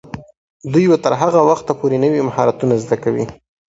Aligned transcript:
دوی 0.71 0.85
به 0.91 0.97
تر 1.03 1.13
هغه 1.21 1.39
وخته 1.49 1.71
پورې 1.79 1.97
نوي 2.03 2.21
مهارتونه 2.27 2.73
زده 2.83 2.95
کوي. 3.03 3.25